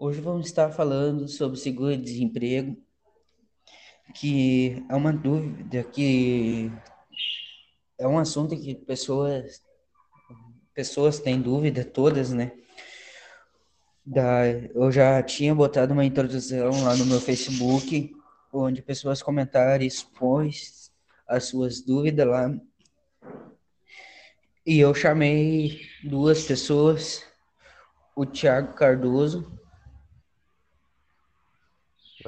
[0.00, 2.80] Hoje vamos estar falando sobre seguro-desemprego,
[4.14, 6.70] que é uma dúvida que
[7.98, 9.60] é um assunto que pessoas
[10.72, 12.52] pessoas têm dúvida todas, né?
[14.06, 18.14] Da, eu já tinha botado uma introdução lá no meu Facebook,
[18.52, 20.92] onde pessoas comentaram e expôs
[21.26, 22.54] as suas dúvidas lá.
[24.64, 27.24] E eu chamei duas pessoas,
[28.14, 29.58] o Tiago Cardoso.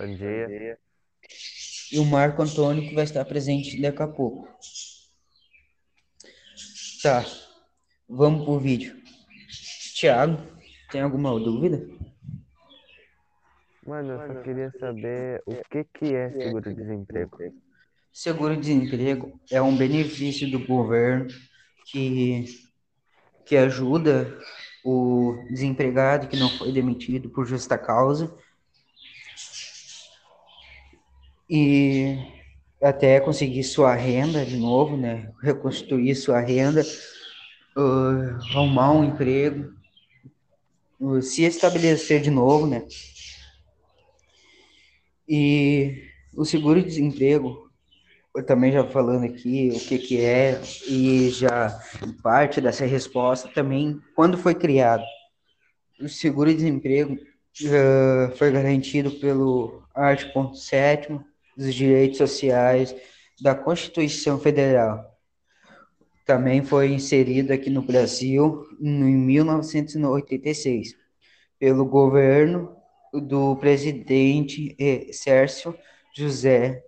[0.00, 0.78] Bom dia.
[1.92, 4.48] E o Marco Antônio, que vai estar presente daqui a pouco.
[7.02, 7.22] Tá,
[8.08, 8.96] vamos pro vídeo.
[9.94, 10.38] Tiago,
[10.90, 11.86] tem alguma dúvida?
[13.86, 17.36] Mano, eu só queria saber o que que é seguro-desemprego.
[18.10, 21.28] Seguro-desemprego é um benefício do governo
[21.84, 22.46] que,
[23.44, 24.34] que ajuda
[24.82, 28.34] o desempregado que não foi demitido por justa causa
[31.50, 32.16] e
[32.80, 35.32] até conseguir sua renda de novo, né?
[35.42, 36.82] Reconstruir sua renda,
[37.76, 39.74] uh, arrumar um emprego,
[41.00, 42.86] uh, se estabelecer de novo, né?
[45.28, 46.04] E
[46.36, 47.68] o seguro-desemprego
[48.32, 51.80] eu também já falando aqui o que que é e já
[52.22, 55.02] parte dessa resposta também quando foi criado
[56.00, 61.18] o seguro-desemprego uh, foi garantido pelo artigo 7
[61.60, 62.96] dos direitos sociais
[63.40, 65.16] da Constituição Federal.
[66.24, 70.96] Também foi inserido aqui no Brasil em 1986
[71.58, 72.74] pelo governo
[73.12, 74.74] do presidente
[75.12, 75.76] Sérgio
[76.16, 76.82] José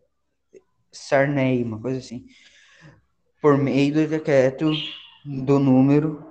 [0.91, 2.25] Sarney, uma coisa assim,
[3.42, 4.73] por meio do decreto
[5.25, 6.25] do número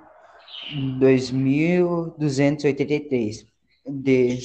[0.98, 3.46] 2283,
[3.86, 4.38] de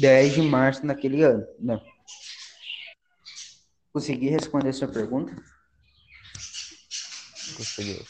[0.00, 1.46] 10 de março naquele ano.
[1.60, 1.80] Né?
[3.94, 5.32] Consegui responder a sua pergunta?
[7.56, 8.04] Conseguiu.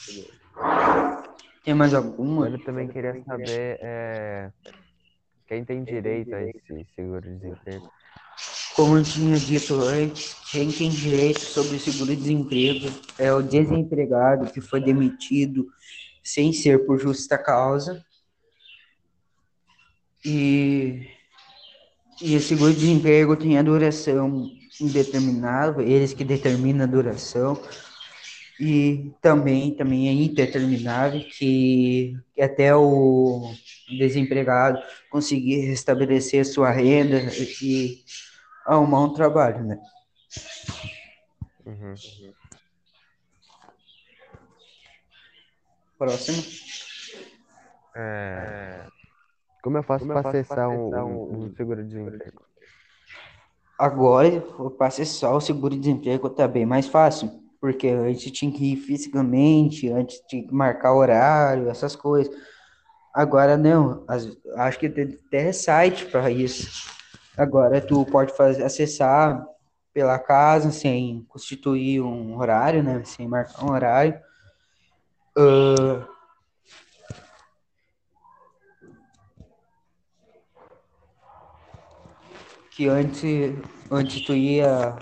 [1.62, 2.48] Tem mais alguma?
[2.48, 4.50] Eu também queria saber é,
[5.46, 7.92] quem tem direito a esse seguro-desemprego.
[8.74, 12.88] Como eu tinha dito antes, quem tem direito sobre o seguro-desemprego
[13.18, 15.68] é o desempregado que foi demitido
[16.22, 18.02] sem ser por justa causa.
[20.24, 21.06] E,
[22.22, 27.60] e o seguro-desemprego tem a duração indeterminada, eles que determinam a duração.
[28.58, 33.52] E também, também é indeterminável que, que até o
[33.98, 34.80] desempregado
[35.10, 37.20] conseguir restabelecer sua renda
[37.60, 38.04] e
[38.64, 39.78] arrumar um trabalho, né?
[41.66, 41.94] Uhum.
[45.98, 46.42] Próximo.
[47.96, 48.86] É,
[49.62, 52.42] como eu faço para acessar um, um, um seguro-desemprego?
[53.78, 54.40] Agora,
[54.78, 57.30] para acessar o seguro-desemprego tá bem mais fácil,
[57.60, 62.34] porque antes tinha que ir fisicamente, antes tinha que marcar horário, essas coisas.
[63.12, 66.88] Agora não, as, acho que tem até site para isso.
[67.36, 69.44] Agora tu pode fazer, acessar
[69.92, 73.02] pela casa sem constituir um horário, né?
[73.04, 74.18] Sem marcar um horário.
[75.36, 76.13] Uh,
[82.74, 83.54] que antes,
[83.90, 84.96] antes tu ia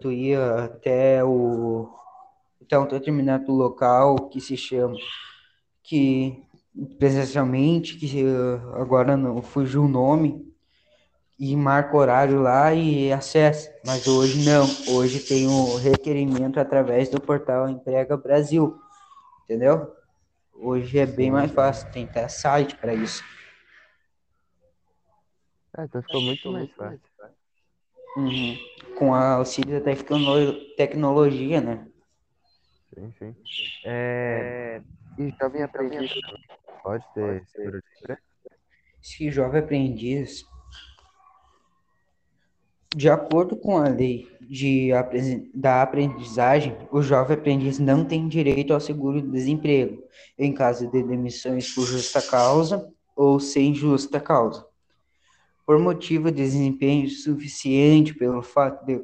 [0.00, 1.88] tu ia até o
[2.60, 4.96] até um determinado local que se chama
[5.82, 6.42] que
[6.98, 8.24] presencialmente que
[8.74, 10.52] agora não fugiu o nome
[11.38, 13.68] e marca horário lá e acessa.
[13.84, 14.64] Mas hoje não.
[14.94, 18.76] Hoje tem o requerimento através do portal Emprega Brasil.
[19.44, 19.92] Entendeu?
[20.54, 21.90] Hoje é bem mais fácil.
[21.90, 23.24] Tem até site para isso.
[25.78, 27.00] É, então ficou muito mais fácil.
[28.16, 28.58] Uhum.
[28.98, 31.88] Com a auxílio da tecno tecnologia, né?
[32.94, 33.36] Sim, sim.
[33.84, 34.82] É...
[35.18, 36.12] E jovem aprendiz
[36.82, 38.18] pode ter seguro de
[39.00, 40.44] Se jovem aprendiz
[42.94, 44.90] de acordo com a lei de,
[45.54, 50.02] da aprendizagem, o jovem aprendiz não tem direito ao seguro-desemprego
[50.38, 54.66] em caso de demissões por justa causa ou sem justa causa.
[55.72, 59.02] Por motivo de desempenho suficiente pelo fato de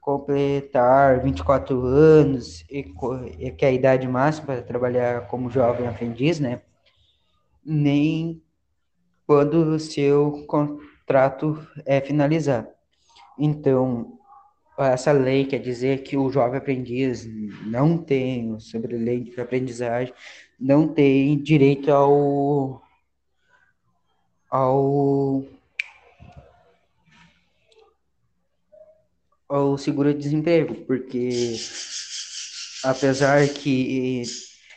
[0.00, 2.82] completar 24 anos e,
[3.52, 6.62] que é a idade máxima para trabalhar como jovem aprendiz, né?
[7.64, 8.42] Nem
[9.24, 10.44] quando o seu
[11.06, 12.68] trato é finalizar.
[13.38, 14.18] Então,
[14.76, 17.24] essa lei quer dizer que o jovem aprendiz
[17.64, 20.12] não tem, sobre lei de aprendizagem,
[20.58, 22.82] não tem direito ao,
[24.50, 25.44] ao
[29.48, 31.56] ao seguro-desemprego, porque
[32.84, 34.22] apesar que,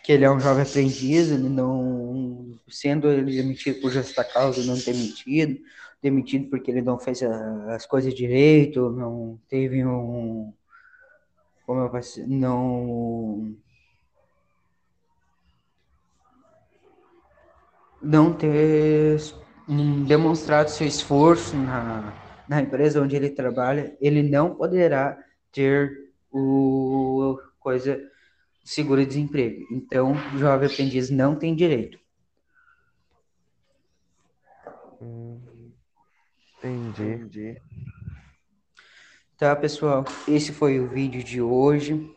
[0.04, 4.78] que ele é um jovem aprendiz, ele não, sendo ele demitido por justa causa, não
[4.78, 5.60] demitido,
[6.02, 10.54] demitido porque ele não fez a, as coisas direito, não teve um,
[11.66, 13.56] como eu posso, não
[18.02, 19.20] não ter
[20.06, 22.14] demonstrado seu esforço na,
[22.48, 25.18] na empresa onde ele trabalha, ele não poderá
[25.52, 28.02] ter o coisa
[28.64, 29.66] seguro-desemprego.
[29.72, 32.00] Então, o jovem aprendiz não tem direito.
[36.58, 37.04] Entendi.
[37.04, 37.62] entendi.
[39.38, 42.16] Tá, pessoal, esse foi o vídeo de hoje.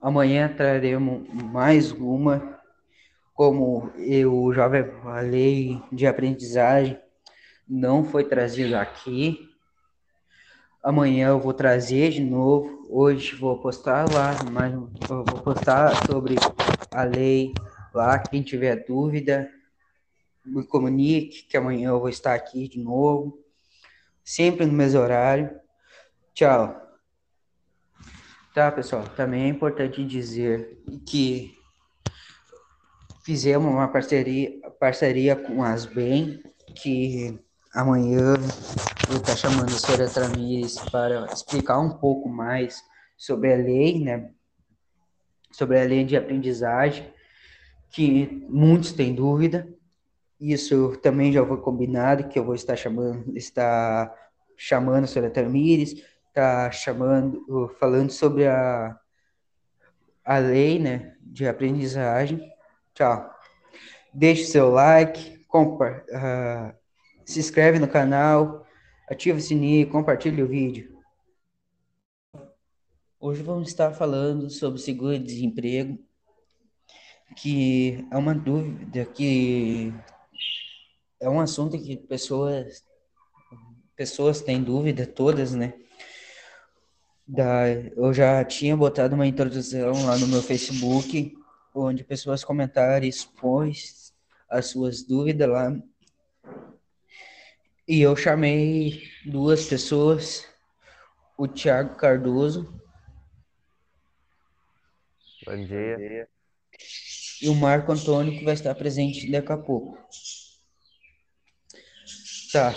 [0.00, 2.55] Amanhã traremos mais uma,
[3.36, 4.66] como eu já
[5.02, 6.98] falei de aprendizagem,
[7.68, 9.50] não foi trazido aqui.
[10.82, 12.86] Amanhã eu vou trazer de novo.
[12.88, 16.36] Hoje vou postar lá, mas vou postar sobre
[16.90, 17.52] a lei
[17.92, 18.18] lá.
[18.18, 19.50] Quem tiver dúvida,
[20.42, 23.38] me comunique que amanhã eu vou estar aqui de novo.
[24.24, 25.50] Sempre no mesmo horário.
[26.32, 26.74] Tchau.
[28.54, 29.04] Tá, pessoal.
[29.14, 31.55] Também é importante dizer que
[33.26, 36.40] fizemos uma parceria, parceria com as BEM,
[36.76, 37.36] que
[37.74, 38.34] Amanhã
[39.06, 42.82] vou estar chamando a senhora Tramires para explicar um pouco mais
[43.18, 44.30] sobre a lei, né?
[45.50, 47.12] Sobre a lei de aprendizagem,
[47.90, 49.68] que muitos têm dúvida.
[50.40, 54.10] Isso também já foi combinado, que eu vou estar chamando, estar
[54.56, 58.96] chamando a senhora Tramires, está chamando, falando sobre a,
[60.24, 62.55] a lei, né, de aprendizagem.
[62.96, 63.30] Tchau.
[64.10, 66.16] Deixe seu like, compartilhe.
[66.16, 66.74] Uh,
[67.26, 68.66] se inscreve no canal,
[69.06, 70.96] ativa o sininho, compartilha o vídeo.
[73.20, 75.98] Hoje vamos estar falando sobre seguro-desemprego,
[77.36, 79.92] que é uma dúvida que
[81.20, 82.82] é um assunto que pessoas
[83.94, 85.74] pessoas têm dúvida todas, né?
[87.28, 91.36] Da, eu já tinha botado uma introdução lá no meu Facebook,
[91.84, 94.14] onde pessoas comentaram e expôs
[94.48, 95.72] as suas dúvidas lá
[97.88, 100.44] e eu chamei duas pessoas,
[101.38, 102.64] o Thiago Cardoso.
[105.46, 106.28] Bom dia.
[107.40, 109.96] E o Marco Antônio, que vai estar presente daqui a pouco.
[112.52, 112.74] Tá,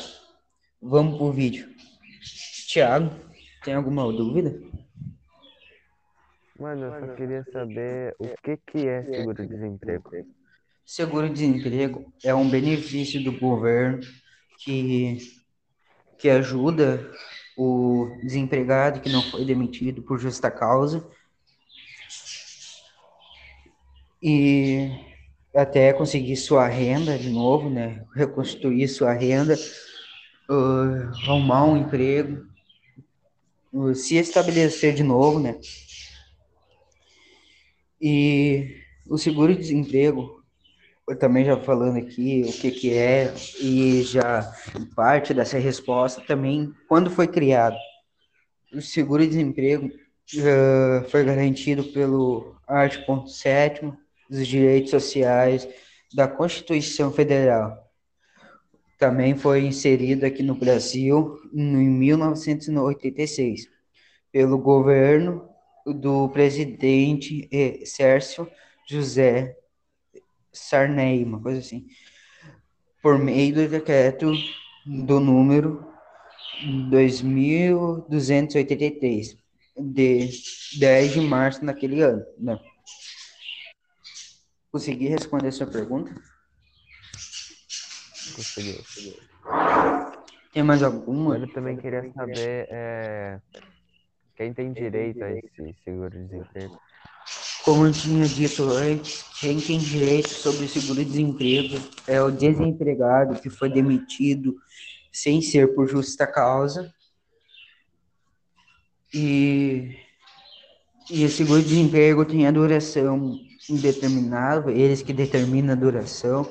[0.79, 1.75] vamos pro vídeo.
[2.71, 3.09] Thiago,
[3.63, 4.61] tem alguma dúvida?
[6.59, 10.11] Mano, eu só queria saber o que, que é seguro-desemprego.
[10.85, 14.01] Seguro-desemprego é um benefício do governo
[14.57, 15.19] que,
[16.17, 17.09] que ajuda
[17.57, 21.07] o desempregado que não foi demitido por justa causa
[24.21, 24.91] e
[25.55, 28.03] até conseguir sua renda de novo, né?
[28.13, 29.55] Reconstruir sua renda,
[30.49, 32.45] uh, arrumar um emprego,
[33.71, 35.57] uh, se estabelecer de novo, né?
[38.01, 38.77] E
[39.09, 40.39] o seguro-desemprego
[41.19, 44.51] também já falando aqui o que, que é, e já
[44.95, 47.75] parte dessa resposta também, quando foi criado
[48.73, 53.91] o seguro-desemprego, uh, foi garantido pelo artigo 7
[54.29, 55.67] dos direitos sociais
[56.13, 57.75] da Constituição Federal.
[58.99, 63.67] Também foi inserido aqui no Brasil em 1986
[64.31, 65.48] pelo governo
[65.85, 68.49] do presidente eh, Sérgio
[68.87, 69.55] José
[70.51, 71.87] Sarney, uma coisa assim,
[73.01, 74.31] por meio do decreto
[74.85, 75.89] do número
[76.89, 79.37] 2283,
[79.77, 80.29] de
[80.79, 82.25] 10 de março naquele ano.
[82.37, 82.59] Né?
[84.71, 86.13] Consegui responder a sua pergunta?
[88.35, 88.83] Consegui.
[90.53, 91.37] Tem mais alguma?
[91.37, 93.39] Eu também queria saber é,
[94.39, 96.79] quem tem direito a esse seguro-desemprego.
[97.65, 101.77] Como eu tinha dito antes, quem tem direito sobre o seguro-desemprego
[102.07, 104.55] é o desempregado que foi demitido
[105.11, 106.89] sem ser por justa causa.
[109.13, 109.97] E,
[111.11, 113.37] e o seguro-desemprego tem a duração
[113.69, 116.49] indeterminável, eles que determinam a duração.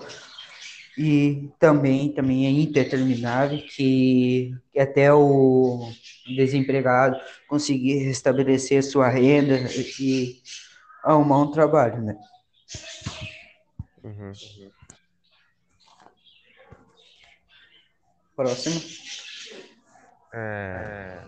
[0.99, 5.88] E também, também é indeterminável que, que até o
[6.26, 9.61] desempregado conseguir restabelecer sua renda
[10.00, 10.43] e
[11.05, 12.19] arrumar um trabalho, né?
[14.02, 14.33] Uhum.
[18.35, 18.81] Próximo.
[20.35, 21.23] É...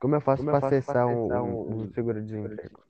[0.00, 2.80] Como eu faço para acessar um, um, um seguro-desemprego?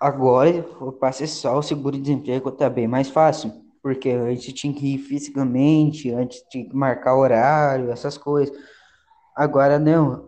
[0.00, 0.60] Agora,
[0.98, 6.42] para acessar o seguro-desemprego tá bem mais fácil, porque antes tinha que ir fisicamente, antes
[6.48, 8.56] tinha que marcar horário, essas coisas.
[9.34, 10.26] Agora não,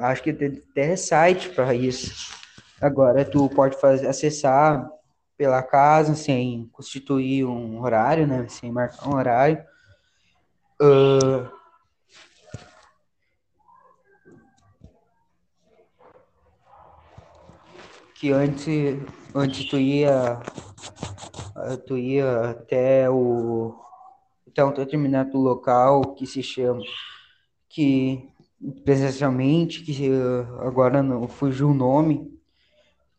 [0.00, 2.32] acho que tem até site para isso.
[2.80, 4.88] Agora tu pode fazer, acessar
[5.36, 8.46] pela casa sem constituir um horário, né?
[8.48, 9.62] Sem marcar um horário.
[10.80, 11.48] Uh,
[18.14, 18.98] que antes,
[19.34, 20.40] antes tu ia
[21.86, 23.74] tu ia até o
[24.46, 26.82] até um determinado local que se chama
[27.68, 28.28] que
[28.84, 30.10] presencialmente que
[30.60, 32.32] agora não fugiu o nome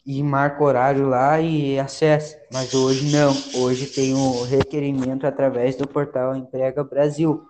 [0.05, 2.39] e marca horário lá e acessa.
[2.53, 3.33] Mas hoje não.
[3.61, 7.43] Hoje tem o requerimento através do portal Emprega Brasil.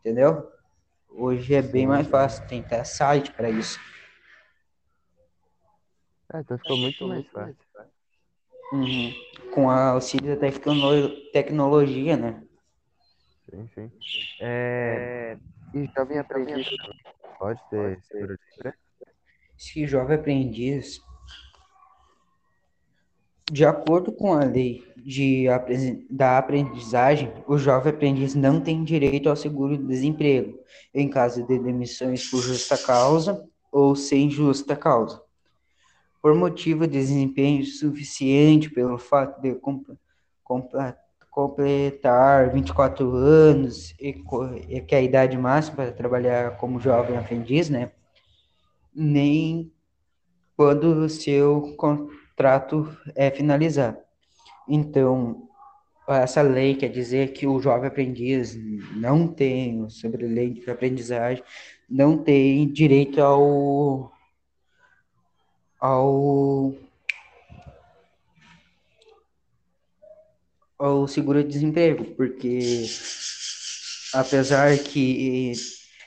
[0.00, 0.50] Entendeu?
[1.08, 2.46] Hoje é bem mais fácil.
[2.48, 3.78] Tem até site para isso.
[6.32, 7.56] É, então ficou muito mais fácil.
[8.72, 9.12] Uhum.
[9.52, 10.48] Com a auxílio da
[11.32, 12.42] tecnologia, né?
[13.50, 13.90] Sim, sim.
[14.40, 15.36] É...
[15.72, 16.68] E jovem aprendiz
[17.38, 18.76] pode ter seguro de emprego?
[19.56, 21.00] Se jovem aprendiz
[23.50, 25.46] de acordo com a lei de,
[26.10, 30.58] da aprendizagem, o jovem aprendiz não tem direito ao seguro-desemprego
[30.94, 35.23] em caso de demissões por justa causa ou sem justa causa.
[36.24, 39.60] Por motivo de desempenho suficiente pelo fato de
[41.30, 44.24] completar 24 anos e,
[44.70, 47.92] e que é a idade máxima para trabalhar como jovem aprendiz, né?
[48.94, 49.70] Nem
[50.56, 51.76] quando o seu
[52.34, 53.98] trato é finalizado.
[54.66, 55.46] Então,
[56.08, 58.58] essa lei quer dizer que o jovem aprendiz
[58.96, 61.44] não tem, sobre a lei de aprendizagem,
[61.86, 64.13] não tem direito ao
[65.84, 66.74] ao
[70.78, 72.86] ao seguro-desemprego, porque
[74.14, 75.52] apesar que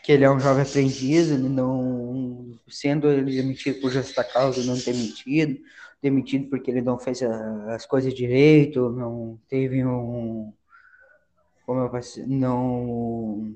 [0.03, 4.75] que ele é um jovem aprendiz, ele não sendo ele demitido por justa causa, não
[4.75, 5.59] demitido,
[6.01, 10.51] demitido porque ele não fez a, as coisas direito, não teve um.
[11.65, 13.55] Como eu posso não.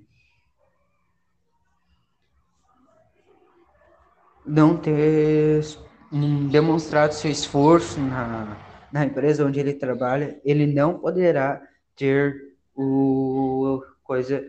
[4.46, 5.64] Não ter
[6.12, 8.58] um, demonstrado seu esforço na,
[8.92, 11.62] na empresa onde ele trabalha, ele não poderá
[11.96, 14.44] ter o coisa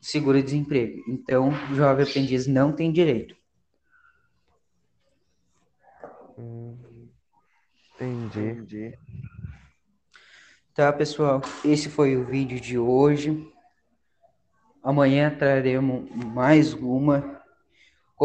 [0.00, 1.02] seguro-desemprego.
[1.08, 3.36] Então, o jovem aprendiz não tem direito.
[7.94, 8.40] Entendi.
[8.40, 8.98] Entendi.
[10.74, 13.48] Tá, pessoal, esse foi o vídeo de hoje.
[14.82, 17.40] Amanhã traremos mais uma,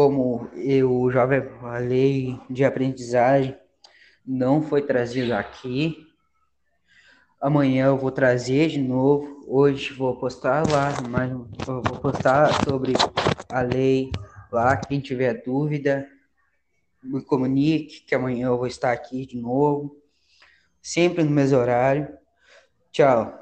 [0.00, 1.28] como eu já
[1.60, 3.54] falei de aprendizagem,
[4.24, 6.08] não foi trazido aqui.
[7.38, 9.44] Amanhã eu vou trazer de novo.
[9.46, 11.30] Hoje vou postar lá, mas
[11.66, 12.94] vou postar sobre
[13.50, 14.10] a lei
[14.50, 14.74] lá.
[14.74, 16.08] Quem tiver dúvida,
[17.02, 20.00] me comunique, que amanhã eu vou estar aqui de novo,
[20.80, 22.08] sempre no mesmo horário.
[22.90, 23.38] Tchau.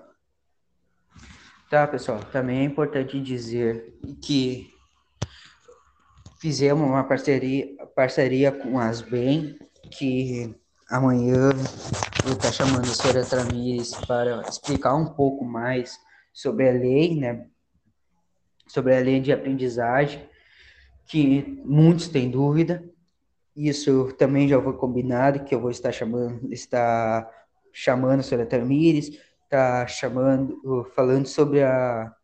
[1.71, 4.77] Tá, pessoal, também é importante dizer que
[6.39, 9.59] fizemos uma parceria, parceria com as BEM,
[9.91, 10.55] que
[10.89, 11.51] amanhã
[12.25, 15.99] vou estar chamando a senhora Tramires para explicar um pouco mais
[16.33, 17.47] sobre a lei, né?
[18.67, 20.29] Sobre a lei de aprendizagem,
[21.07, 22.85] que muitos têm dúvida,
[23.57, 27.29] isso também já foi combinado, que eu vou estar chamando, estar
[27.73, 32.15] chamando a senhora Tamires, está chamando, falando sobre a,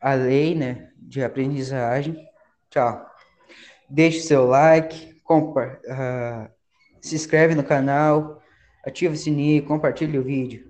[0.00, 2.27] a lei né, de aprendizagem.
[2.70, 3.06] Tchau.
[3.88, 6.50] Deixe seu like, compa uh,
[7.00, 8.42] se inscreve no canal,
[8.84, 10.67] ativa o sininho, compartilhe o vídeo.